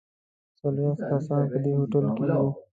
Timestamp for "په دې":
1.51-1.71